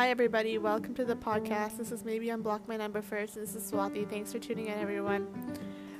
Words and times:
Hi, 0.00 0.08
everybody. 0.08 0.56
Welcome 0.56 0.94
to 0.94 1.04
the 1.04 1.14
podcast. 1.14 1.76
This 1.76 1.92
is 1.92 2.06
Maybe 2.06 2.28
Unblock 2.28 2.66
My 2.66 2.78
Number 2.78 3.02
First. 3.02 3.34
This 3.34 3.54
is 3.54 3.70
Swati. 3.70 4.08
Thanks 4.08 4.32
for 4.32 4.38
tuning 4.38 4.68
in, 4.68 4.78
everyone. 4.78 5.26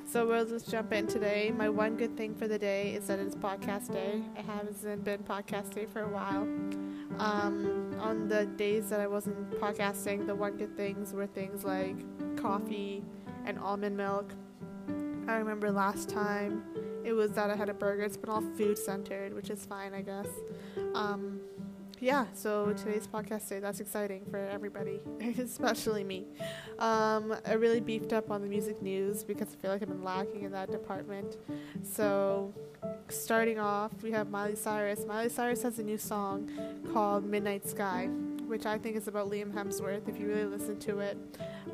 So, 0.06 0.26
we'll 0.26 0.46
just 0.46 0.70
jump 0.70 0.95
in 0.95 1.06
today. 1.06 1.52
My 1.54 1.68
one 1.68 1.96
good 1.96 2.16
thing 2.16 2.34
for 2.34 2.48
the 2.48 2.58
day 2.58 2.94
is 2.94 3.08
that 3.08 3.18
it's 3.18 3.34
podcast 3.36 3.92
day. 3.92 4.22
It 4.38 4.46
hasn't 4.46 5.04
been 5.04 5.18
podcast 5.25 5.75
day 5.75 5.84
for 5.84 6.00
a 6.00 6.08
while. 6.08 6.44
Um, 7.18 7.94
on 8.00 8.26
the 8.26 8.46
days 8.46 8.89
that 8.89 9.00
I 9.00 9.07
wasn't 9.07 9.50
podcasting, 9.61 10.26
the 10.26 10.35
one 10.35 10.57
good 10.57 10.75
things 10.79 11.12
were 11.12 11.26
things 11.26 11.62
like 11.62 11.96
coffee 12.39 13.04
and 13.44 13.58
almond 13.58 13.98
milk. 13.98 14.32
I 15.29 15.36
remember 15.36 15.71
last 15.71 16.08
time 16.08 16.64
it 17.04 17.12
was 17.12 17.32
that 17.32 17.50
I 17.50 17.54
had 17.54 17.68
a 17.68 17.75
burger. 17.75 18.04
It's 18.04 18.17
been 18.17 18.30
all 18.30 18.40
food 18.57 18.79
centered, 18.79 19.35
which 19.35 19.50
is 19.50 19.67
fine, 19.67 19.93
I 19.93 20.00
guess. 20.00 20.29
Um, 20.94 21.43
yeah, 22.00 22.27
so 22.32 22.72
today's 22.72 23.07
podcast 23.07 23.49
day, 23.49 23.61
that's 23.61 23.81
exciting 23.81 24.25
for 24.31 24.39
everybody, 24.39 25.00
especially 25.39 26.03
me. 26.03 26.27
Um, 26.79 27.36
I 27.46 27.53
really 27.53 27.81
beefed 27.81 28.14
up 28.14 28.31
on 28.31 28.41
the 28.41 28.49
music 28.49 28.81
news 28.81 29.22
because 29.22 29.49
I 29.53 29.57
feel 29.61 29.71
like 29.71 29.82
I've 29.82 29.89
been 29.89 30.03
lacking 30.03 30.44
in 30.44 30.53
that 30.53 30.71
department. 30.71 31.36
So, 31.82 32.55
starting 33.08 33.58
off, 33.58 33.92
we 34.03 34.11
have 34.12 34.31
Miley 34.31 34.56
Cyrus. 34.56 35.05
Miley 35.06 35.28
Cyrus 35.28 35.62
has 35.62 35.78
a 35.78 35.83
new 35.83 35.98
song 35.98 36.50
called 36.92 37.25
Midnight 37.25 37.69
Sky, 37.69 38.06
which 38.47 38.64
I 38.64 38.78
think 38.78 38.97
is 38.97 39.06
about 39.06 39.30
Liam 39.30 39.53
Hemsworth 39.53 40.08
if 40.08 40.19
you 40.19 40.27
really 40.27 40.47
listen 40.47 40.78
to 40.80 41.00
it. 41.00 41.19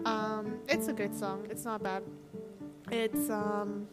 Um, 0.04 0.58
it's 0.68 0.88
a 0.88 0.92
good 0.92 1.16
song, 1.16 1.46
it's 1.50 1.64
not 1.64 1.84
bad. 1.84 2.02
It's, 2.90 3.30
um, 3.30 3.86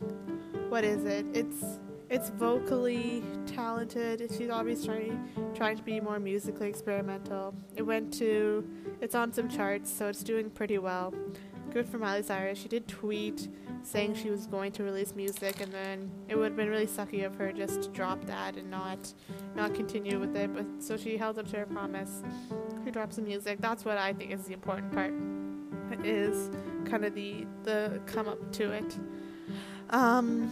what 0.70 0.84
is 0.84 1.06
it? 1.06 1.26
It's 1.34 1.80
it's 2.14 2.30
vocally 2.30 3.24
talented. 3.48 4.30
She's 4.38 4.52
always 4.52 4.86
trying 4.86 5.28
trying 5.56 5.78
to 5.78 5.84
be 5.84 6.00
more 6.00 6.20
musically 6.20 6.70
experimental. 6.70 7.56
It 7.76 7.82
went 7.82 8.14
to 8.20 8.64
it's 9.02 9.16
on 9.16 9.34
some 9.34 9.50
charts, 9.50 9.92
so 9.92 10.10
it's 10.10 10.22
doing 10.24 10.52
pretty 10.52 10.78
well. 10.78 11.12
Good 11.72 11.90
for 11.90 11.98
Miley 11.98 12.22
Cyrus. 12.22 12.60
She 12.60 12.68
did 12.68 12.88
tweet 12.88 13.50
saying 13.82 14.14
she 14.14 14.30
was 14.30 14.46
going 14.46 14.72
to 14.74 14.84
release 14.84 15.16
music, 15.16 15.60
and 15.60 15.72
then 15.74 16.12
it 16.30 16.36
would 16.36 16.50
have 16.50 16.56
been 16.56 16.70
really 16.70 16.86
sucky 16.86 17.26
of 17.26 17.34
her 17.36 17.52
just 17.52 17.82
to 17.82 17.90
drop 17.90 18.24
that 18.26 18.58
and 18.58 18.70
not 18.70 19.12
not 19.56 19.74
continue 19.74 20.20
with 20.20 20.36
it. 20.36 20.54
But 20.54 20.68
so 20.84 20.98
she 20.98 21.18
held 21.18 21.40
up 21.40 21.50
to 21.50 21.58
her 21.58 21.66
promise. 21.66 22.22
She 22.86 22.92
dropped 22.92 23.16
some 23.16 23.26
music. 23.26 23.60
That's 23.60 23.86
what 23.86 23.98
I 23.98 24.14
think 24.14 24.32
is 24.32 24.46
the 24.46 24.54
important 24.54 24.92
part. 24.92 25.14
Is 26.06 26.52
kind 26.86 27.06
of 27.06 27.16
the 27.16 27.48
the 27.64 28.00
come 28.06 28.28
up 28.28 28.52
to 28.54 28.72
it. 28.72 29.00
Um, 29.90 30.52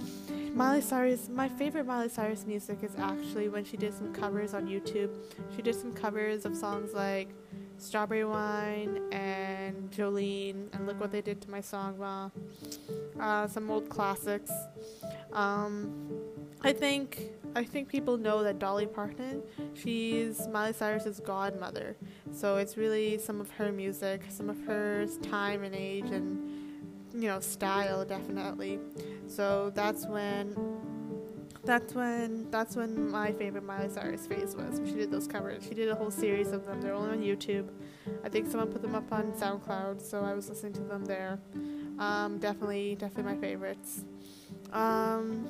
Miley 0.53 0.81
Cyrus, 0.81 1.29
my 1.29 1.47
favorite 1.47 1.85
Miley 1.85 2.09
Cyrus 2.09 2.45
music 2.45 2.83
is 2.83 2.91
actually 2.97 3.47
when 3.47 3.63
she 3.63 3.77
did 3.77 3.93
some 3.93 4.13
covers 4.13 4.53
on 4.53 4.67
YouTube. 4.67 5.09
She 5.55 5.61
did 5.61 5.75
some 5.75 5.93
covers 5.93 6.45
of 6.45 6.57
songs 6.57 6.93
like 6.93 7.29
Strawberry 7.77 8.25
Wine 8.25 9.01
and 9.13 9.89
Jolene 9.91 10.67
and 10.73 10.85
Look 10.85 10.99
What 10.99 11.11
They 11.11 11.21
Did 11.21 11.41
to 11.41 11.49
My 11.49 11.61
Song, 11.61 11.97
Ma. 11.97 12.29
Uh, 13.19 13.47
some 13.47 13.71
old 13.71 13.87
classics. 13.89 14.51
Um, 15.31 16.11
I 16.63 16.73
think 16.73 17.29
I 17.55 17.63
think 17.63 17.87
people 17.87 18.17
know 18.17 18.43
that 18.43 18.59
Dolly 18.59 18.85
Parton, 18.85 19.41
she's 19.73 20.47
Miley 20.47 20.73
Cyrus's 20.73 21.21
godmother. 21.21 21.95
So 22.33 22.57
it's 22.57 22.75
really 22.75 23.17
some 23.17 23.39
of 23.39 23.49
her 23.51 23.71
music, 23.71 24.23
some 24.29 24.49
of 24.49 24.61
her 24.65 25.05
time 25.21 25.63
and 25.63 25.73
age 25.73 26.11
and 26.11 26.61
you 27.13 27.27
know, 27.27 27.39
style 27.39 28.05
definitely. 28.05 28.79
So 29.31 29.71
that's 29.73 30.05
when 30.05 30.55
that's 31.63 31.93
when 31.93 32.51
that's 32.51 32.75
when 32.75 33.09
my 33.09 33.31
favorite 33.31 33.63
Miley 33.63 33.87
Cyrus 33.87 34.27
phase 34.27 34.55
was. 34.55 34.81
She 34.85 34.93
did 34.93 35.09
those 35.09 35.27
covers. 35.27 35.63
She 35.63 35.73
did 35.73 35.87
a 35.87 35.95
whole 35.95 36.11
series 36.11 36.51
of 36.51 36.65
them. 36.65 36.81
They're 36.81 36.93
only 36.93 37.11
on 37.11 37.21
YouTube. 37.21 37.69
I 38.25 38.29
think 38.29 38.51
someone 38.51 38.71
put 38.71 38.81
them 38.81 38.93
up 38.93 39.09
on 39.11 39.31
SoundCloud, 39.31 40.01
so 40.01 40.23
I 40.23 40.33
was 40.33 40.49
listening 40.49 40.73
to 40.73 40.81
them 40.81 41.05
there. 41.05 41.39
Um, 41.97 42.39
definitely, 42.39 42.95
definitely 42.95 43.35
my 43.35 43.39
favorites. 43.39 44.03
Um, 44.73 45.47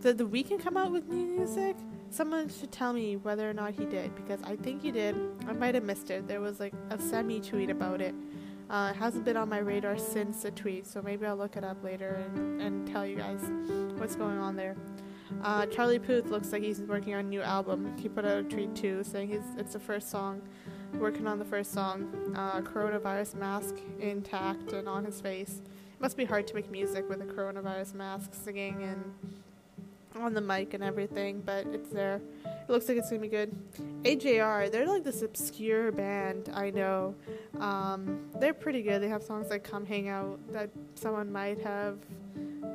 did 0.00 0.18
the 0.18 0.26
Weeknd 0.26 0.60
come 0.60 0.76
out 0.76 0.90
with 0.90 1.08
new 1.08 1.26
music? 1.26 1.76
Someone 2.10 2.48
should 2.48 2.72
tell 2.72 2.92
me 2.92 3.16
whether 3.16 3.48
or 3.48 3.52
not 3.52 3.74
he 3.74 3.84
did 3.84 4.14
because 4.16 4.42
I 4.42 4.56
think 4.56 4.82
he 4.82 4.90
did. 4.90 5.14
I 5.46 5.52
might 5.52 5.74
have 5.74 5.84
missed 5.84 6.10
it. 6.10 6.26
There 6.26 6.40
was 6.40 6.58
like 6.58 6.72
a 6.90 6.98
semi 6.98 7.38
tweet 7.38 7.70
about 7.70 8.00
it. 8.00 8.14
Uh, 8.70 8.92
it 8.94 8.98
hasn't 8.98 9.24
been 9.24 9.36
on 9.36 9.48
my 9.48 9.58
radar 9.58 9.96
since 9.96 10.42
the 10.42 10.50
tweet, 10.50 10.86
so 10.86 11.00
maybe 11.00 11.24
I'll 11.24 11.36
look 11.36 11.56
it 11.56 11.64
up 11.64 11.82
later 11.82 12.22
and, 12.26 12.60
and 12.60 12.86
tell 12.86 13.06
you 13.06 13.16
guys 13.16 13.40
what's 13.98 14.14
going 14.14 14.38
on 14.38 14.56
there. 14.56 14.76
Uh, 15.42 15.66
Charlie 15.66 15.98
Puth 15.98 16.26
looks 16.26 16.52
like 16.52 16.62
he's 16.62 16.80
working 16.80 17.14
on 17.14 17.20
a 17.20 17.28
new 17.28 17.42
album. 17.42 17.96
He 17.98 18.08
put 18.08 18.24
out 18.24 18.38
a 18.38 18.42
tweet 18.42 18.74
too, 18.74 19.02
saying 19.04 19.28
he's, 19.28 19.42
it's 19.56 19.72
the 19.72 19.78
first 19.78 20.10
song, 20.10 20.42
working 20.94 21.26
on 21.26 21.38
the 21.38 21.44
first 21.44 21.72
song. 21.72 22.32
Uh, 22.36 22.60
coronavirus 22.60 23.36
mask 23.36 23.76
intact 24.00 24.72
and 24.72 24.88
on 24.88 25.04
his 25.04 25.20
face. 25.20 25.62
It 25.66 26.00
must 26.00 26.16
be 26.16 26.24
hard 26.24 26.46
to 26.48 26.54
make 26.54 26.70
music 26.70 27.08
with 27.08 27.20
a 27.22 27.26
coronavirus 27.26 27.94
mask, 27.94 28.34
singing 28.34 28.82
and 28.82 29.14
on 30.16 30.34
the 30.34 30.40
mic 30.40 30.74
and 30.74 30.82
everything, 30.82 31.42
but 31.44 31.66
it's 31.68 31.90
there. 31.90 32.20
It 32.44 32.70
looks 32.70 32.88
like 32.88 32.98
it's 32.98 33.10
gonna 33.10 33.22
be 33.22 33.28
good. 33.28 33.54
AJR, 34.04 34.70
they're 34.70 34.86
like 34.86 35.04
this 35.04 35.22
obscure 35.22 35.92
band, 35.92 36.50
I 36.54 36.70
know. 36.70 37.14
Um, 37.60 38.28
they're 38.38 38.54
pretty 38.54 38.82
good. 38.82 39.02
They 39.02 39.08
have 39.08 39.22
songs 39.22 39.48
like 39.50 39.64
Come 39.64 39.86
Hang 39.86 40.08
Out 40.08 40.40
that 40.52 40.70
someone 40.94 41.32
might 41.32 41.60
have, 41.60 41.98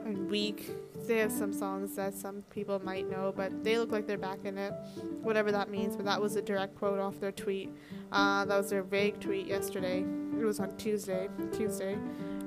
and 0.06 0.30
Weak. 0.30 0.70
They 1.08 1.18
have 1.18 1.32
some 1.32 1.52
songs 1.52 1.96
that 1.96 2.14
some 2.14 2.44
people 2.50 2.80
might 2.84 3.10
know, 3.10 3.34
but 3.36 3.64
they 3.64 3.78
look 3.78 3.92
like 3.92 4.08
they're 4.08 4.18
back 4.18 4.46
in 4.46 4.58
it, 4.58 4.74
whatever 5.22 5.52
that 5.52 5.70
means. 5.70 5.96
But 5.96 6.06
that 6.06 6.22
was 6.22 6.36
a 6.36 6.42
direct 6.42 6.76
quote 6.76 7.00
off 7.00 7.20
their 7.20 7.32
tweet. 7.32 7.70
Uh, 8.12 8.46
that 8.46 8.58
was 8.58 8.70
their 8.70 8.84
vague 8.84 9.20
tweet 9.20 9.48
yesterday. 9.48 10.00
It 10.00 10.46
was 10.46 10.60
on 10.60 10.76
Tuesday, 10.78 11.28
Tuesday, 11.52 11.96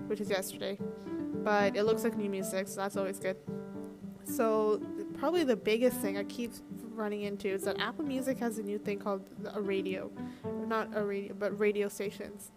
which 0.07 0.21
is 0.21 0.31
yesterday. 0.31 0.79
But 1.45 1.77
it 1.77 1.85
looks 1.85 2.03
like 2.03 2.17
new 2.17 2.31
music, 2.31 2.67
so 2.69 2.81
that's 2.81 2.97
always 2.97 3.19
good. 3.19 3.37
So 4.27 4.81
probably 5.19 5.45
the 5.45 5.57
biggest 5.57 5.99
thing 5.99 6.19
I 6.19 6.25
keep 6.25 6.53
running 6.93 7.23
into 7.23 7.49
is 7.49 7.63
that 7.63 7.79
Apple 7.79 8.05
Music 8.05 8.39
has 8.39 8.59
a 8.59 8.63
new 8.63 8.79
thing 8.79 8.99
called 8.99 9.23
a 9.55 9.61
radio, 9.61 10.11
not 10.67 10.89
a 10.95 11.05
radio, 11.05 11.35
but 11.35 11.59
radio 11.59 11.89
stations, 11.89 12.51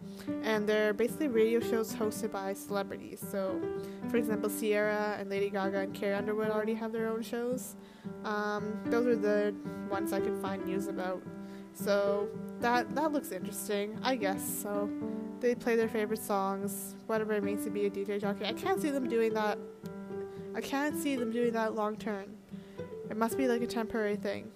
and 0.44 0.68
they're 0.68 0.94
basically 0.94 1.28
radio 1.28 1.60
shows 1.60 1.94
hosted 1.94 2.32
by 2.32 2.54
celebrities. 2.54 3.24
So, 3.32 3.62
for 4.10 4.18
example, 4.18 4.50
Ciara 4.50 5.18
and 5.20 5.30
Lady 5.30 5.50
Gaga 5.50 5.80
and 5.80 5.94
Carrie 5.94 6.16
Underwood 6.16 6.50
already 6.50 6.74
have 6.74 6.92
their 6.92 7.08
own 7.08 7.22
shows. 7.22 7.76
Um, 8.24 8.80
those 8.86 9.06
are 9.06 9.16
the 9.16 9.56
ones 9.90 10.12
I 10.12 10.20
could 10.20 10.42
find 10.42 10.66
news 10.66 10.88
about. 10.88 11.22
So 11.74 12.30
that 12.60 12.94
that 12.96 13.12
looks 13.12 13.32
interesting, 13.32 13.98
I 14.02 14.16
guess. 14.16 14.42
So 14.62 14.90
they 15.40 15.56
play 15.56 15.76
their 15.76 15.88
favorite 15.90 16.22
songs, 16.22 16.96
whatever 17.06 17.34
it 17.34 17.44
means 17.44 17.64
to 17.66 17.70
be 17.70 17.86
a 17.86 17.90
DJ 17.90 18.20
jockey. 18.20 18.46
I 18.46 18.54
can't 18.54 18.82
see 18.82 18.90
them 18.90 19.08
doing 19.08 19.34
that 19.34 19.58
I 20.60 20.62
can't 20.62 21.02
see 21.02 21.16
them 21.16 21.32
doing 21.32 21.54
that 21.54 21.74
long 21.74 21.96
term. 21.96 22.26
It 23.10 23.16
must 23.16 23.38
be 23.38 23.48
like 23.48 23.62
a 23.62 23.68
temporary 23.68 24.18
thing. 24.18 24.52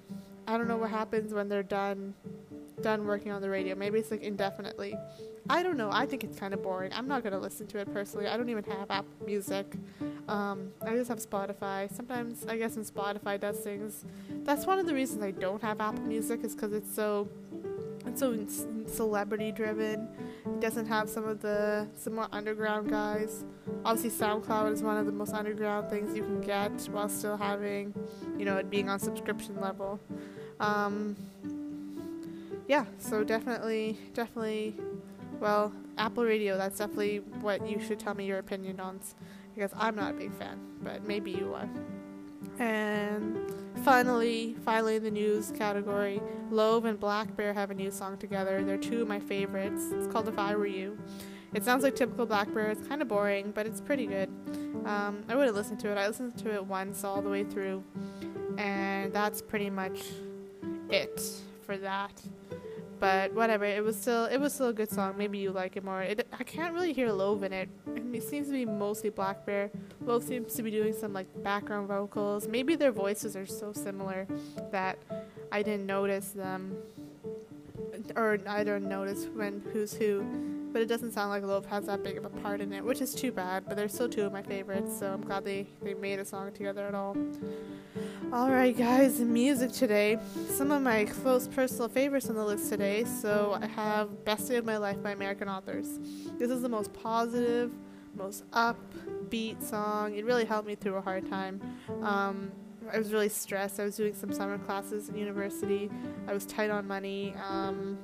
I 0.45 0.57
don't 0.57 0.67
know 0.67 0.75
what 0.75 0.89
happens 0.89 1.33
when 1.33 1.47
they're 1.47 1.63
done 1.63 2.13
done 2.81 3.07
working 3.07 3.31
on 3.31 3.41
the 3.41 3.49
radio. 3.49 3.73
Maybe 3.73 3.99
it's 3.99 4.11
like 4.11 4.21
indefinitely. 4.21 4.97
I 5.49 5.63
don't 5.63 5.77
know. 5.77 5.89
I 5.93 6.05
think 6.05 6.25
it's 6.25 6.37
kind 6.37 6.53
of 6.53 6.61
boring. 6.61 6.91
I'm 6.93 7.07
not 7.07 7.23
gonna 7.23 7.39
listen 7.39 7.67
to 7.67 7.77
it 7.77 7.93
personally. 7.93 8.27
I 8.27 8.35
don't 8.35 8.49
even 8.49 8.65
have 8.65 8.91
Apple 8.91 9.25
Music. 9.25 9.65
Um, 10.27 10.73
I 10.85 10.93
just 10.93 11.07
have 11.07 11.19
Spotify. 11.19 11.89
Sometimes 11.95 12.45
I 12.47 12.57
guess 12.57 12.75
when 12.75 12.83
Spotify 12.83 13.39
does 13.39 13.59
things, 13.59 14.03
that's 14.43 14.65
one 14.65 14.79
of 14.79 14.85
the 14.85 14.93
reasons 14.93 15.23
I 15.23 15.31
don't 15.31 15.61
have 15.61 15.79
Apple 15.79 16.03
Music 16.03 16.43
is 16.43 16.53
because 16.53 16.73
it's 16.73 16.93
so 16.93 17.29
it's 18.05 18.19
so 18.19 18.37
celebrity 18.87 19.53
driven. 19.53 20.09
It 20.45 20.59
doesn't 20.59 20.87
have 20.87 21.07
some 21.07 21.25
of 21.25 21.41
the 21.41 21.87
some 21.95 22.15
more 22.15 22.27
underground 22.33 22.89
guys. 22.89 23.45
Obviously, 23.85 24.25
SoundCloud 24.25 24.71
is 24.71 24.81
one 24.81 24.97
of 24.97 25.05
the 25.05 25.11
most 25.11 25.33
underground 25.33 25.89
things 25.89 26.15
you 26.15 26.23
can 26.23 26.39
get 26.41 26.71
while 26.91 27.09
still 27.09 27.35
having, 27.35 27.93
you 28.37 28.45
know, 28.45 28.57
it 28.57 28.69
being 28.69 28.89
on 28.89 28.97
subscription 28.97 29.59
level. 29.59 29.99
Um, 30.59 31.17
yeah, 32.67 32.85
so 32.97 33.23
definitely, 33.25 33.97
definitely, 34.13 34.75
well, 35.41 35.73
Apple 35.97 36.23
Radio. 36.23 36.57
That's 36.57 36.77
definitely 36.77 37.17
what 37.41 37.67
you 37.67 37.81
should 37.81 37.99
tell 37.99 38.13
me 38.13 38.25
your 38.25 38.39
opinion 38.39 38.79
on, 38.79 39.01
because 39.53 39.71
I'm 39.77 39.95
not 39.95 40.11
a 40.11 40.13
big 40.13 40.33
fan, 40.33 40.59
but 40.81 41.05
maybe 41.05 41.31
you 41.31 41.53
are. 41.53 41.69
And 42.59 43.37
finally, 43.83 44.55
finally 44.63 44.95
in 44.95 45.03
the 45.03 45.11
news 45.11 45.51
category, 45.57 46.21
Lauv 46.51 46.85
and 46.85 46.97
blackbear 46.99 47.53
have 47.53 47.69
a 47.69 47.73
new 47.73 47.91
song 47.91 48.17
together. 48.17 48.63
They're 48.63 48.77
two 48.77 49.01
of 49.01 49.07
my 49.09 49.19
favorites. 49.19 49.89
It's 49.91 50.07
called 50.07 50.29
If 50.29 50.39
I 50.39 50.55
Were 50.55 50.67
You. 50.67 50.97
It 51.53 51.63
sounds 51.63 51.83
like 51.83 51.95
typical 51.95 52.25
blackbear. 52.25 52.69
It's 52.71 52.87
kind 52.87 53.01
of 53.01 53.07
boring, 53.07 53.51
but 53.51 53.65
it's 53.65 53.81
pretty 53.81 54.05
good. 54.05 54.29
Um, 54.85 55.23
I 55.29 55.35
would 55.35 55.45
have 55.45 55.55
listened 55.55 55.79
to 55.81 55.89
it. 55.89 55.97
I 55.97 56.07
listened 56.07 56.37
to 56.39 56.53
it 56.53 56.65
once 56.65 57.03
all 57.03 57.21
the 57.21 57.29
way 57.29 57.43
through, 57.43 57.83
and 58.57 59.13
that's 59.13 59.41
pretty 59.41 59.69
much 59.69 60.01
it 60.89 61.21
for 61.65 61.77
that 61.77 62.11
but 63.03 63.33
whatever. 63.33 63.65
It 63.65 63.83
was 63.83 63.99
still 63.99 64.27
it 64.27 64.37
was 64.37 64.53
still 64.53 64.69
a 64.69 64.73
good 64.73 64.89
song. 64.89 65.15
Maybe 65.17 65.37
you 65.37 65.51
like 65.51 65.75
it 65.75 65.83
more. 65.83 66.01
It, 66.01 66.25
I 66.39 66.43
can't 66.45 66.73
really 66.73 66.93
hear 66.93 67.09
Lauv 67.09 67.43
in 67.43 67.51
it. 67.51 67.67
It 68.13 68.23
seems 68.23 68.47
to 68.47 68.53
be 68.53 68.63
mostly 68.63 69.11
blackbear. 69.11 69.71
Lauv 70.05 70.23
seems 70.23 70.53
to 70.53 70.63
be 70.63 70.71
doing 70.71 70.93
some 70.93 71.11
like 71.11 71.27
background 71.43 71.89
vocals. 71.89 72.47
Maybe 72.47 72.77
their 72.77 72.93
voices 72.93 73.35
are 73.35 73.45
so 73.45 73.73
similar 73.73 74.25
that 74.71 74.99
I 75.51 75.63
didn't 75.63 75.85
notice 75.85 76.29
them 76.29 76.77
or 78.15 78.37
I 78.47 78.63
don't 78.63 78.87
notice 78.87 79.25
when 79.33 79.61
who's 79.73 79.93
who, 79.93 80.25
but 80.73 80.81
it 80.81 80.87
doesn't 80.87 81.11
sound 81.11 81.29
like 81.29 81.43
Lauv 81.43 81.65
has 81.67 81.85
that 81.85 82.03
big 82.03 82.17
of 82.17 82.25
a 82.25 82.29
part 82.29 82.59
in 82.59 82.73
it, 82.73 82.83
which 82.83 82.99
is 82.99 83.13
too 83.13 83.31
bad. 83.31 83.63
But 83.67 83.77
they're 83.77 83.87
still 83.87 84.09
two 84.09 84.23
of 84.23 84.33
my 84.33 84.41
favorites, 84.41 84.97
so 84.99 85.13
I'm 85.13 85.21
glad 85.21 85.45
they 85.45 85.67
they 85.83 85.93
made 85.93 86.19
a 86.19 86.25
song 86.25 86.51
together 86.51 86.85
at 86.87 86.95
all. 86.95 87.15
Alright, 88.33 88.75
guys, 88.75 89.19
music 89.19 89.71
today. 89.71 90.17
Some 90.49 90.71
of 90.71 90.81
my 90.81 91.05
close 91.05 91.47
personal 91.47 91.87
favorites 91.87 92.29
on 92.29 92.35
the 92.35 92.43
list 92.43 92.69
today. 92.69 93.05
So 93.05 93.57
I 93.61 93.67
have 93.67 94.25
Best 94.25 94.49
Day 94.49 94.55
of 94.55 94.65
My 94.65 94.77
Life 94.77 95.01
by 95.03 95.11
American 95.11 95.47
Authors. 95.47 95.99
This 96.39 96.49
is 96.49 96.63
the 96.63 96.69
most 96.69 96.91
positive, 96.93 97.71
most 98.15 98.49
upbeat 98.51 99.61
song. 99.61 100.15
It 100.15 100.25
really 100.25 100.45
helped 100.45 100.67
me 100.67 100.73
through 100.73 100.95
a 100.95 101.01
hard 101.01 101.29
time. 101.29 101.61
Um, 102.01 102.51
I 102.91 102.97
was 102.97 103.13
really 103.13 103.29
stressed. 103.29 103.79
I 103.79 103.85
was 103.85 103.95
doing 103.95 104.13
some 104.15 104.33
summer 104.33 104.57
classes 104.57 105.09
in 105.09 105.15
university. 105.15 105.91
I 106.27 106.33
was 106.33 106.45
tight 106.45 106.69
on 106.69 106.87
money. 106.87 107.35
Um, 107.47 107.97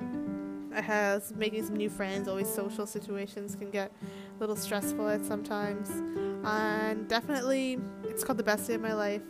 I 0.88 1.16
was 1.16 1.34
making 1.36 1.66
some 1.66 1.76
new 1.76 1.90
friends. 1.90 2.28
Always 2.28 2.48
social 2.48 2.86
situations 2.86 3.56
can 3.56 3.72
get 3.72 3.92
a 4.36 4.40
little 4.40 4.56
stressful 4.56 5.08
at 5.10 5.26
sometimes. 5.26 5.90
And 6.44 7.08
definitely, 7.08 7.80
it's 8.04 8.24
called 8.24 8.38
The 8.38 8.44
Best 8.44 8.68
Day 8.68 8.76
of 8.76 8.82
My 8.82 8.94
Life. 8.94 9.24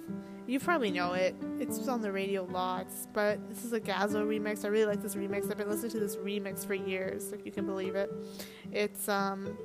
You 0.47 0.59
probably 0.59 0.89
know 0.89 1.13
it. 1.13 1.35
It's 1.59 1.87
on 1.87 2.01
the 2.01 2.11
radio 2.11 2.43
lots, 2.43 3.07
but 3.13 3.47
this 3.49 3.63
is 3.63 3.71
a 3.71 3.79
Gazzo 3.79 4.25
remix. 4.25 4.65
I 4.65 4.69
really 4.69 4.87
like 4.87 5.01
this 5.01 5.15
remix. 5.15 5.49
I've 5.51 5.57
been 5.57 5.69
listening 5.69 5.91
to 5.91 5.99
this 5.99 6.15
remix 6.15 6.65
for 6.65 6.73
years, 6.73 7.31
if 7.31 7.45
you 7.45 7.51
can 7.51 7.67
believe 7.67 7.95
it. 7.95 8.11
It's 8.71 9.07
um 9.07 9.55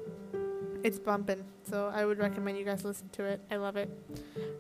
it's 0.85 0.99
bumping, 0.99 1.43
so 1.67 1.91
I 1.95 2.05
would 2.05 2.19
recommend 2.19 2.59
you 2.59 2.65
guys 2.65 2.85
listen 2.85 3.09
to 3.13 3.25
it. 3.25 3.41
I 3.51 3.57
love 3.57 3.77
it. 3.77 3.89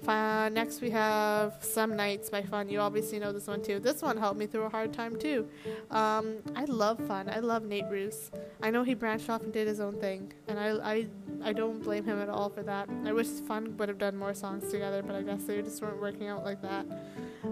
Uh, 0.09 0.49
next, 0.49 0.81
we 0.81 0.89
have 0.89 1.59
Some 1.61 1.95
Nights 1.97 2.31
by 2.31 2.41
Fun. 2.41 2.71
You 2.71 2.81
obviously 2.81 3.19
know 3.19 3.31
this 3.31 3.47
one 3.47 3.63
too. 3.63 3.79
This 3.79 4.01
one 4.01 4.17
helped 4.17 4.39
me 4.39 4.47
through 4.47 4.63
a 4.63 4.71
hard 4.71 4.95
time 4.95 5.17
too. 5.17 5.47
Um, 5.91 6.39
I 6.57 6.65
love 6.65 6.99
Fun. 7.07 7.29
I 7.29 7.41
love 7.41 7.67
Nate 7.67 7.85
Ruess. 7.91 8.31
I 8.63 8.71
know 8.71 8.83
he 8.85 8.95
branched 8.95 9.29
off 9.29 9.43
and 9.43 9.53
did 9.53 9.69
his 9.69 9.81
own 9.81 10.01
thing, 10.01 10.33
and 10.49 10.59
I, 10.59 10.71
I, 10.93 11.07
I 11.45 11.53
don't 11.53 11.83
blame 11.83 12.07
him 12.07 12.19
at 12.19 12.31
all 12.31 12.49
for 12.49 12.63
that. 12.63 12.89
I 13.05 13.13
wish 13.13 13.27
Fun 13.27 13.77
would 13.77 13.91
have 13.91 13.99
done 13.99 14.17
more 14.17 14.33
songs 14.33 14.71
together, 14.71 15.03
but 15.03 15.15
I 15.15 15.21
guess 15.21 15.45
they 15.45 15.61
just 15.61 15.83
weren't 15.83 16.01
working 16.01 16.29
out 16.29 16.43
like 16.43 16.63
that. 16.63 16.87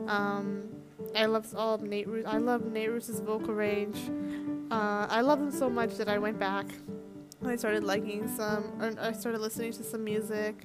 Um, 0.06 0.62
I 1.14 1.26
love 1.26 1.54
all 1.54 1.74
of 1.74 1.82
Nate 1.82 2.08
Ruess. 2.08 2.24
I 2.26 2.38
love 2.38 2.64
Nate 2.64 2.88
Ruess's 2.88 3.20
vocal 3.20 3.52
range. 3.52 3.98
Uh, 4.70 5.06
I 5.10 5.20
love 5.20 5.40
him 5.40 5.50
so 5.50 5.68
much 5.68 5.98
that 5.98 6.08
I 6.08 6.16
went 6.16 6.38
back 6.38 6.64
I 7.44 7.56
started 7.56 7.84
liking 7.84 8.28
some, 8.28 8.72
or 8.80 8.92
I 9.00 9.12
started 9.12 9.40
listening 9.40 9.72
to 9.72 9.82
some 9.84 10.04
music 10.04 10.64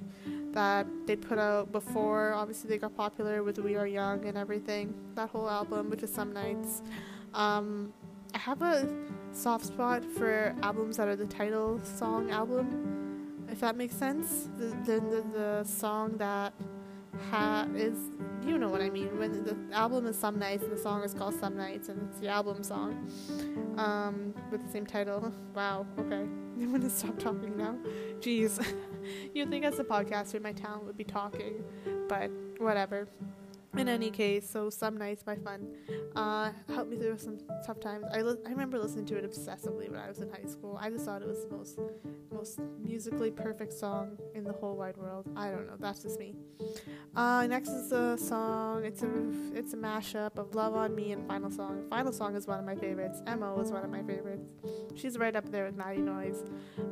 that 0.52 0.86
they 1.06 1.16
put 1.16 1.38
out 1.38 1.72
before. 1.72 2.32
Obviously, 2.34 2.70
they 2.70 2.78
got 2.78 2.96
popular 2.96 3.42
with 3.42 3.58
We 3.58 3.76
Are 3.76 3.86
Young 3.86 4.24
and 4.24 4.38
everything. 4.38 4.94
That 5.14 5.30
whole 5.30 5.48
album, 5.50 5.90
which 5.90 6.02
is 6.02 6.12
Some 6.12 6.32
Nights. 6.32 6.82
Um, 7.34 7.92
I 8.34 8.38
have 8.38 8.62
a 8.62 8.88
soft 9.32 9.66
spot 9.66 10.04
for 10.04 10.54
albums 10.62 10.96
that 10.96 11.08
are 11.08 11.16
the 11.16 11.26
title 11.26 11.80
song 11.82 12.30
album, 12.30 13.46
if 13.50 13.60
that 13.60 13.76
makes 13.76 13.96
sense. 13.96 14.48
The 14.56 14.66
the, 14.86 15.00
the, 15.00 15.24
the 15.32 15.64
song 15.64 16.16
that 16.18 16.52
ha- 17.30 17.66
is, 17.74 17.98
you 18.48 18.58
know 18.58 18.68
what 18.68 18.80
I 18.80 18.88
mean. 18.88 19.18
When 19.18 19.44
the 19.44 19.56
album 19.72 20.06
is 20.06 20.18
Some 20.18 20.38
Nights 20.38 20.62
and 20.62 20.72
the 20.72 20.78
song 20.78 21.02
is 21.02 21.12
called 21.12 21.34
Some 21.34 21.56
Nights 21.56 21.88
and 21.88 22.08
it's 22.08 22.18
the 22.18 22.28
album 22.28 22.62
song 22.62 23.10
um, 23.76 24.34
with 24.50 24.64
the 24.64 24.72
same 24.72 24.86
title. 24.86 25.32
Wow, 25.54 25.86
okay. 25.98 26.22
I'm 26.60 26.72
gonna 26.72 26.90
stop 26.90 27.18
talking 27.18 27.56
now. 27.56 27.76
Jeez. 28.20 28.64
You'd 29.34 29.50
think 29.50 29.64
as 29.64 29.78
a 29.78 29.84
podcaster 29.84 30.42
my 30.42 30.52
talent 30.52 30.84
would 30.84 30.96
be 30.96 31.04
talking, 31.04 31.62
but 32.08 32.30
whatever. 32.58 33.06
In 33.76 33.86
any 33.88 34.10
case, 34.10 34.48
so 34.48 34.70
some 34.70 34.96
nights 34.96 35.24
my 35.26 35.36
fun 35.36 35.68
uh, 36.16 36.50
helped 36.74 36.90
me 36.90 36.96
through 36.96 37.18
some 37.18 37.38
tough 37.66 37.78
times. 37.80 38.06
I, 38.12 38.22
li- 38.22 38.38
I 38.46 38.50
remember 38.50 38.78
listening 38.78 39.04
to 39.06 39.16
it 39.16 39.30
obsessively 39.30 39.90
when 39.90 40.00
I 40.00 40.08
was 40.08 40.18
in 40.20 40.30
high 40.30 40.46
school. 40.46 40.78
I 40.80 40.90
just 40.90 41.04
thought 41.04 41.22
it 41.22 41.28
was 41.28 41.44
the 41.44 41.54
most 41.54 41.78
most 42.32 42.60
musically 42.82 43.30
perfect 43.30 43.72
song 43.72 44.16
in 44.34 44.44
the 44.44 44.52
whole 44.52 44.74
wide 44.76 44.96
world. 44.96 45.26
I 45.36 45.50
don't 45.50 45.66
know. 45.66 45.76
That's 45.78 46.02
just 46.02 46.18
me. 46.18 46.34
Uh, 47.14 47.46
next 47.46 47.68
is 47.68 47.92
a 47.92 48.16
song. 48.16 48.84
It's 48.84 49.02
a 49.02 49.10
it's 49.54 49.74
a 49.74 49.76
mashup 49.76 50.38
of 50.38 50.54
"Love 50.54 50.74
on 50.74 50.94
Me" 50.94 51.12
and 51.12 51.26
"Final 51.28 51.50
Song." 51.50 51.84
Final 51.90 52.12
Song 52.12 52.34
is 52.36 52.46
one 52.46 52.58
of 52.58 52.64
my 52.64 52.74
favorites. 52.74 53.20
Emma 53.26 53.54
is 53.60 53.70
one 53.70 53.84
of 53.84 53.90
my 53.90 54.02
favorites. 54.02 54.48
She's 54.96 55.18
right 55.18 55.36
up 55.36 55.50
there 55.50 55.66
with 55.66 55.76
Maddie 55.76 55.98
Noise. 56.00 56.42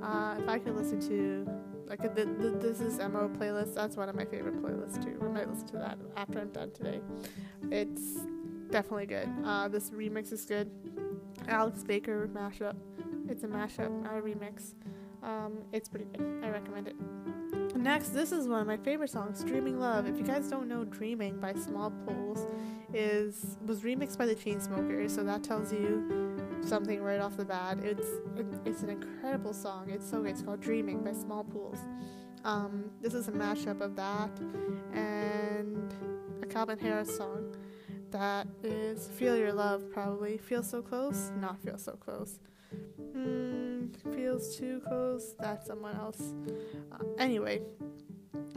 Uh, 0.02 0.36
if 0.38 0.48
I 0.48 0.58
could 0.58 0.76
listen 0.76 1.00
to 1.08 1.48
like 1.88 2.02
the, 2.02 2.24
the 2.24 2.50
This 2.50 2.80
Is 2.80 2.98
Mo 2.98 3.30
playlist, 3.38 3.74
that's 3.74 3.96
one 3.96 4.08
of 4.08 4.14
my 4.14 4.24
favorite 4.24 4.62
playlists 4.62 5.02
too. 5.02 5.18
I 5.22 5.28
might 5.28 5.48
listen 5.48 5.66
to 5.68 5.76
that 5.78 5.98
after 6.16 6.40
I'm 6.40 6.50
done 6.50 6.70
today. 6.72 7.00
It's 7.70 8.20
definitely 8.70 9.06
good. 9.06 9.28
Uh, 9.44 9.68
this 9.68 9.90
remix 9.90 10.32
is 10.32 10.44
good. 10.44 10.70
Alex 11.48 11.82
Baker 11.82 12.28
mashup. 12.32 12.74
It's 13.28 13.44
a 13.44 13.48
mashup, 13.48 14.02
not 14.02 14.18
a 14.18 14.20
remix. 14.20 14.74
Um, 15.22 15.58
it's 15.72 15.88
pretty 15.88 16.06
good. 16.06 16.44
I 16.44 16.50
recommend 16.50 16.88
it. 16.88 16.96
Next, 17.76 18.10
this 18.10 18.32
is 18.32 18.48
one 18.48 18.60
of 18.60 18.66
my 18.66 18.76
favorite 18.76 19.10
songs, 19.10 19.42
"Dreaming 19.44 19.78
Love." 19.78 20.06
If 20.06 20.18
you 20.18 20.24
guys 20.24 20.48
don't 20.48 20.68
know, 20.68 20.84
"Dreaming" 20.84 21.38
by 21.38 21.52
Small 21.54 21.90
Poles 22.06 22.46
is 22.94 23.56
was 23.66 23.80
remixed 23.80 24.18
by 24.18 24.26
the 24.26 24.34
Chainsmokers, 24.34 25.10
so 25.10 25.22
that 25.24 25.42
tells 25.42 25.72
you 25.72 26.25
something 26.66 27.00
right 27.02 27.20
off 27.20 27.36
the 27.36 27.44
bat. 27.44 27.78
It's 27.82 28.08
it's 28.64 28.82
an 28.82 28.90
incredible 28.90 29.52
song. 29.52 29.90
It's 29.90 30.08
so 30.08 30.22
good. 30.22 30.30
It's 30.30 30.42
called 30.42 30.60
"Dreaming" 30.60 31.02
by 31.02 31.12
Smallpools. 31.12 31.78
Um, 32.44 32.90
this 33.00 33.14
is 33.14 33.28
a 33.28 33.32
mashup 33.32 33.80
of 33.80 33.96
that 33.96 34.30
and 34.92 35.94
a 36.42 36.46
Calvin 36.46 36.78
Harris 36.78 37.16
song 37.16 37.54
that 38.10 38.46
is 38.62 39.08
"Feel 39.08 39.36
Your 39.36 39.52
Love." 39.52 39.90
Probably 39.92 40.38
"Feel 40.38 40.62
So 40.62 40.82
Close," 40.82 41.30
not 41.40 41.58
"Feel 41.60 41.78
So 41.78 41.92
Close." 41.92 42.38
Hmm, 43.12 43.86
feels 44.14 44.56
too 44.56 44.82
close. 44.86 45.34
That's 45.38 45.66
someone 45.66 45.96
else. 45.96 46.34
Uh, 46.92 47.04
anyway, 47.18 47.62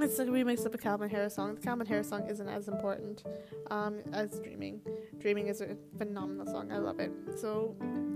it's 0.01 0.19
a 0.19 0.25
remix 0.25 0.65
of 0.65 0.73
a 0.73 0.77
Calvin 0.77 1.09
Harris 1.09 1.35
song. 1.35 1.55
The 1.55 1.61
Calvin 1.61 1.85
Harris 1.85 2.09
song 2.09 2.27
isn't 2.27 2.47
as 2.47 2.67
important 2.67 3.23
um, 3.69 3.99
as 4.13 4.39
Dreaming. 4.39 4.81
Dreaming 5.19 5.47
is 5.47 5.61
a 5.61 5.75
phenomenal 5.97 6.45
song. 6.45 6.71
I 6.71 6.77
love 6.77 6.99
it. 6.99 7.11
So 7.37 7.75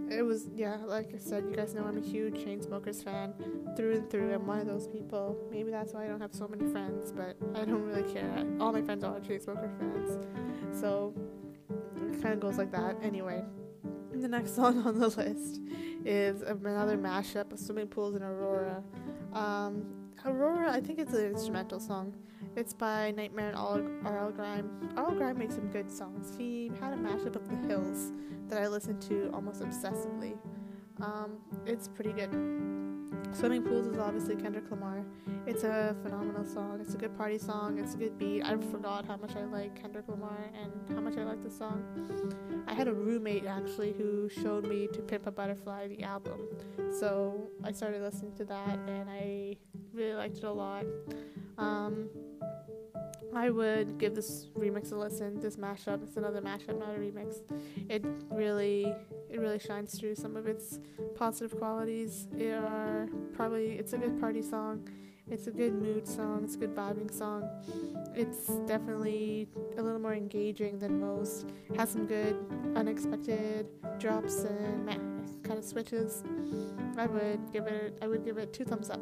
it 0.09 0.21
was, 0.21 0.50
yeah, 0.56 0.77
like 0.85 1.13
I 1.13 1.18
said, 1.18 1.45
you 1.50 1.56
guys 1.56 1.74
know 1.74 1.85
I'm 1.85 1.97
a 1.97 2.01
huge 2.01 2.35
Chainsmokers 2.35 3.03
fan 3.03 3.33
through 3.75 3.95
and 3.95 4.09
through. 4.09 4.33
I'm 4.33 4.45
one 4.45 4.59
of 4.59 4.68
those 4.68 4.88
people. 4.88 5.38
Maybe 5.51 5.71
that's 5.71 5.94
why 5.94 6.06
I 6.06 6.07
don't 6.07 6.21
have 6.21 6.33
so 6.33 6.47
many 6.47 6.69
friends, 6.71 7.12
but 7.12 7.35
I 7.56 7.65
don't 7.65 7.83
really 7.83 8.12
care. 8.13 8.45
All 8.59 8.71
my 8.71 8.81
friends 8.81 9.03
are 9.03 9.19
Chainsmokers 9.19 9.77
fans. 9.79 10.25
So 10.79 11.13
it 11.97 12.21
kind 12.21 12.33
of 12.33 12.39
goes 12.39 12.57
like 12.57 12.72
that. 12.72 12.98
Anyway, 13.01 13.43
the 14.13 14.27
next 14.27 14.55
song 14.55 14.86
on 14.86 15.00
the 15.00 15.08
list 15.08 15.62
is 16.05 16.41
another 16.41 16.98
mashup 16.98 17.51
of 17.51 17.60
Swimming 17.60 17.88
Pools 17.88 18.15
and 18.15 18.24
Aurora. 18.24 18.84
Um, 19.34 20.02
Aurora, 20.25 20.72
I 20.72 20.80
think 20.80 21.00
it's 21.00 21.13
an 21.13 21.25
instrumental 21.25 21.80
song. 21.80 22.15
It's 22.56 22.74
by 22.74 23.12
Nightmare 23.12 23.50
and 23.50 23.58
R.L. 23.58 24.32
Grime. 24.32 24.70
R.L. 24.96 25.15
Grime 25.15 25.38
makes 25.38 25.56
some 25.56 25.68
good 25.68 25.92
songs. 25.92 26.34
He 26.38 26.72
had 26.80 26.94
a 26.94 26.96
mashup 26.96 27.36
of 27.36 27.50
The 27.50 27.68
Hills 27.68 28.13
that 28.48 28.62
I 28.62 28.68
listened 28.68 29.01
to 29.03 29.30
almost 29.34 29.62
obsessively. 29.62 30.38
Um, 31.01 31.39
it's 31.65 31.89
pretty 31.89 32.13
good. 32.13 32.32
Swimming 33.34 33.63
Pools 33.63 33.88
is 33.88 33.98
obviously 33.98 34.36
Kendrick 34.36 34.70
Lamar. 34.70 35.03
It's 35.48 35.63
a 35.63 35.96
phenomenal 36.03 36.46
song. 36.46 36.80
It's 36.80 36.94
a 36.94 36.98
good 36.98 37.18
party 37.18 37.38
song. 37.39 37.80
It's 37.80 37.96
a 37.96 37.98
good 37.98 38.18
beat. 38.18 38.44
I 38.44 38.56
forgot 38.72 39.06
how 39.06 39.18
much 39.18 39.36
I 39.36 39.44
like 39.46 39.80
Kendrick 39.82 40.08
Lamar 40.08 40.38
and 40.62 40.72
how 40.96 41.01
much 41.01 41.18
I 41.18 41.24
like 41.24 41.44
the 41.44 41.50
song. 41.50 41.84
I 42.68 42.74
had 42.74 42.88
a 42.88 42.94
roommate 42.94 43.46
actually 43.46 43.94
who 43.94 44.30
showed 44.30 44.68
me 44.68 44.88
To 44.94 45.01
Pimp 45.01 45.27
a 45.27 45.32
Butterfly, 45.32 45.88
the 45.88 46.03
album. 46.03 46.48
So 47.00 47.50
I 47.63 47.72
started 47.72 48.01
listening 48.03 48.36
to 48.36 48.46
that 48.46 48.80
and 48.88 49.10
I 49.10 49.58
liked 50.24 50.38
it 50.38 50.46
a 50.46 50.51
lot. 50.51 50.86
Um, 51.58 52.08
I 53.36 53.50
would 53.50 53.98
give 53.98 54.15
this 54.15 54.48
remix 54.58 54.94
a 54.94 54.96
listen. 54.96 55.38
This 55.42 55.58
mashup, 55.58 56.01
it's 56.01 56.15
another 56.15 56.42
mashup, 56.42 56.80
not 56.80 56.96
a 56.96 56.98
remix. 56.98 57.39
It 57.89 58.06
really, 58.32 58.86
it 59.30 59.42
really 59.42 59.60
shines 59.60 60.00
through 60.00 60.15
some 60.15 60.38
of 60.38 60.48
its 60.48 60.80
positive 61.15 61.58
qualities. 61.60 62.30
It 62.38 62.53
are 62.53 63.10
probably, 63.34 63.74
it's 63.74 63.92
a 63.92 63.98
good 63.98 64.18
party 64.22 64.42
song. 64.42 64.88
It's 65.30 65.48
a 65.48 65.51
good 65.51 65.74
mood 65.74 66.08
song. 66.08 66.46
It's 66.46 66.56
a 66.56 66.60
good 66.60 66.74
vibing 66.74 67.13
song. 67.13 67.50
It's 68.15 68.48
definitely 68.65 69.50
a 69.77 69.82
little 69.82 70.00
more 70.00 70.13
engaging 70.13 70.80
than 70.80 71.01
most. 71.01 71.48
Has 71.75 71.89
some 71.89 72.06
good 72.08 72.38
unexpected 72.77 73.68
drops 74.00 74.44
and 74.44 74.88
kind 75.44 75.60
of 75.60 75.65
switches. 75.65 76.24
I 76.98 77.08
would 77.08 77.51
give 77.51 77.68
it. 77.68 77.98
I 78.01 78.08
would 78.08 78.24
give 78.24 78.38
it 78.38 78.53
two 78.53 78.63
thumbs 78.63 78.89
up. 78.89 79.01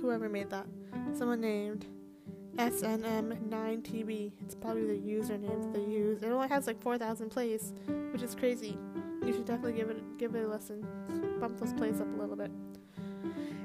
Whoever 0.00 0.28
made 0.28 0.50
that, 0.50 0.66
someone 1.12 1.40
named 1.40 1.86
SNM9TB. 2.56 4.32
It's 4.40 4.54
probably 4.54 4.86
the 4.86 5.00
username 5.00 5.62
that 5.62 5.72
they 5.72 5.84
use. 5.84 6.22
It 6.22 6.28
only 6.28 6.48
has 6.48 6.66
like 6.66 6.80
4,000 6.82 7.30
plays, 7.30 7.72
which 8.12 8.22
is 8.22 8.34
crazy. 8.34 8.76
You 9.24 9.32
should 9.32 9.44
definitely 9.44 9.74
give 9.74 9.90
it 9.90 10.18
give 10.18 10.34
it 10.34 10.44
a 10.44 10.48
listen. 10.48 10.86
Bump 11.40 11.58
those 11.58 11.72
plays 11.72 12.00
up 12.00 12.08
a 12.14 12.20
little 12.20 12.36
bit. 12.36 12.50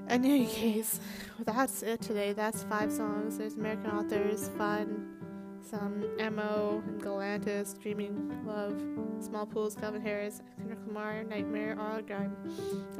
In 0.09 0.25
any 0.25 0.45
case, 0.45 0.99
that's 1.39 1.81
it 1.81 2.01
today. 2.01 2.33
That's 2.33 2.63
five 2.63 2.91
songs. 2.91 3.37
There's 3.37 3.55
American 3.55 3.91
Authors, 3.91 4.49
Fun, 4.57 5.13
some 5.61 6.03
MØ 6.17 6.87
and 6.87 7.01
Galantis, 7.01 7.79
Dreaming 7.81 8.45
Love, 8.45 8.73
Smallpools, 9.21 9.79
Calvin 9.79 10.01
Harris, 10.01 10.41
Kendrick 10.57 10.79
Lamar, 10.85 11.23
Nightmare, 11.23 11.77
R.L. 11.79 12.01
Grime. 12.01 12.35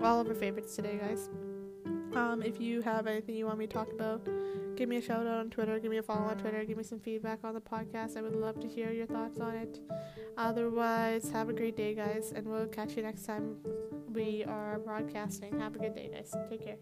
All 0.02 0.22
of 0.22 0.28
our 0.28 0.34
favorites 0.34 0.76
today, 0.76 0.98
guys. 0.98 1.30
Um, 2.16 2.44
if 2.44 2.62
you 2.62 2.82
have 2.82 3.08
anything 3.08 3.36
you 3.36 3.46
want 3.46 3.58
me 3.58 3.68
to 3.68 3.74
talk 3.74 3.92
about, 3.92 4.28
give 4.76 4.88
me 4.88 4.98
a 4.98 5.02
shout 5.02 5.26
out 5.26 5.40
on 5.40 5.50
Twitter, 5.50 5.80
give 5.80 5.90
me 5.90 5.98
a 5.98 6.04
follow 6.04 6.26
on 6.26 6.38
Twitter, 6.38 6.64
give 6.64 6.78
me 6.78 6.84
some 6.84 7.00
feedback 7.00 7.40
on 7.44 7.54
the 7.54 7.62
podcast. 7.62 8.18
I 8.18 8.22
would 8.22 8.36
love 8.36 8.60
to 8.60 8.68
hear 8.68 8.92
your 8.92 9.08
thoughts 9.08 9.40
on 9.40 9.56
it. 9.56 9.80
Otherwise, 10.38 11.30
have 11.32 11.50
a 11.50 11.54
great 11.54 11.76
day, 11.76 11.96
guys, 11.96 12.32
and 12.36 12.48
we'll 12.48 12.68
catch 12.68 12.96
you 12.96 13.04
next 13.04 13.26
time 13.26 13.58
we 14.14 14.44
are 14.48 14.80
broadcasting. 14.80 15.60
Have 15.60 15.76
a 15.76 15.80
good 15.80 15.96
day, 15.96 16.10
guys. 16.14 16.34
Take 16.50 16.64
care. 16.64 16.78